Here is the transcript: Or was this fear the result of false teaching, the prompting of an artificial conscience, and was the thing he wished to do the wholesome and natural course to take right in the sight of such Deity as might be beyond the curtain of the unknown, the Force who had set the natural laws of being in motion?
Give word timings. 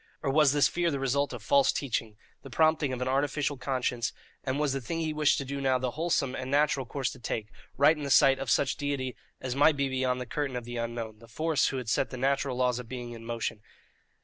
Or 0.23 0.31
was 0.31 0.51
this 0.51 0.67
fear 0.67 0.89
the 0.89 0.97
result 0.97 1.31
of 1.31 1.43
false 1.43 1.71
teaching, 1.71 2.17
the 2.41 2.49
prompting 2.49 2.91
of 2.91 3.03
an 3.03 3.07
artificial 3.07 3.55
conscience, 3.55 4.11
and 4.43 4.57
was 4.59 4.73
the 4.73 4.81
thing 4.81 4.99
he 5.01 5.13
wished 5.13 5.37
to 5.37 5.45
do 5.45 5.61
the 5.61 5.91
wholesome 5.91 6.33
and 6.33 6.49
natural 6.49 6.87
course 6.87 7.11
to 7.11 7.19
take 7.19 7.49
right 7.77 7.95
in 7.95 8.01
the 8.01 8.09
sight 8.09 8.39
of 8.39 8.49
such 8.49 8.77
Deity 8.77 9.15
as 9.39 9.55
might 9.55 9.77
be 9.77 9.87
beyond 9.89 10.19
the 10.19 10.25
curtain 10.25 10.55
of 10.55 10.63
the 10.65 10.77
unknown, 10.77 11.19
the 11.19 11.27
Force 11.27 11.67
who 11.67 11.77
had 11.77 11.87
set 11.87 12.09
the 12.09 12.17
natural 12.17 12.57
laws 12.57 12.79
of 12.79 12.89
being 12.89 13.11
in 13.11 13.23
motion? 13.23 13.61